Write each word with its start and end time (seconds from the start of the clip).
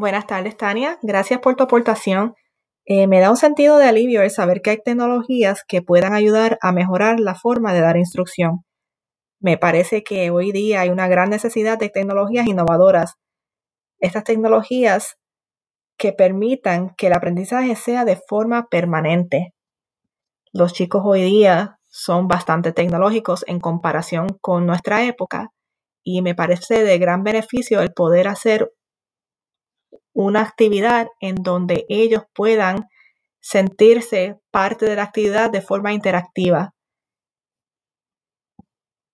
Buenas 0.00 0.28
tardes, 0.28 0.56
Tania. 0.56 0.96
Gracias 1.02 1.40
por 1.40 1.56
tu 1.56 1.64
aportación. 1.64 2.36
Eh, 2.84 3.08
me 3.08 3.18
da 3.18 3.30
un 3.30 3.36
sentido 3.36 3.78
de 3.78 3.86
alivio 3.86 4.22
el 4.22 4.30
saber 4.30 4.62
que 4.62 4.70
hay 4.70 4.78
tecnologías 4.80 5.64
que 5.66 5.82
puedan 5.82 6.12
ayudar 6.12 6.56
a 6.62 6.70
mejorar 6.70 7.18
la 7.18 7.34
forma 7.34 7.72
de 7.72 7.80
dar 7.80 7.96
instrucción. 7.96 8.64
Me 9.40 9.58
parece 9.58 10.04
que 10.04 10.30
hoy 10.30 10.52
día 10.52 10.82
hay 10.82 10.90
una 10.90 11.08
gran 11.08 11.30
necesidad 11.30 11.78
de 11.78 11.88
tecnologías 11.88 12.46
innovadoras. 12.46 13.14
Estas 13.98 14.22
tecnologías 14.22 15.16
que 15.98 16.12
permitan 16.12 16.94
que 16.96 17.08
el 17.08 17.14
aprendizaje 17.14 17.74
sea 17.74 18.04
de 18.04 18.20
forma 18.28 18.68
permanente. 18.68 19.52
Los 20.52 20.74
chicos 20.74 21.02
hoy 21.04 21.22
día 21.22 21.80
son 21.88 22.28
bastante 22.28 22.70
tecnológicos 22.70 23.44
en 23.48 23.58
comparación 23.58 24.28
con 24.40 24.64
nuestra 24.64 25.02
época 25.02 25.50
y 26.04 26.22
me 26.22 26.36
parece 26.36 26.84
de 26.84 26.98
gran 26.98 27.24
beneficio 27.24 27.80
el 27.80 27.92
poder 27.92 28.28
hacer 28.28 28.70
una 30.12 30.40
actividad 30.42 31.08
en 31.20 31.36
donde 31.36 31.84
ellos 31.88 32.24
puedan 32.34 32.86
sentirse 33.40 34.36
parte 34.50 34.86
de 34.86 34.96
la 34.96 35.04
actividad 35.04 35.50
de 35.50 35.62
forma 35.62 35.92
interactiva. 35.92 36.74